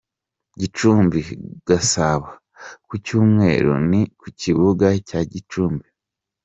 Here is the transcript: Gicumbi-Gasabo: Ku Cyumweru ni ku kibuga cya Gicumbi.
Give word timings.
Gicumbi-Gasabo: 0.59 2.29
Ku 2.87 2.93
Cyumweru 3.05 3.73
ni 3.89 4.01
ku 4.19 4.27
kibuga 4.39 4.87
cya 5.07 5.19
Gicumbi. 5.31 5.87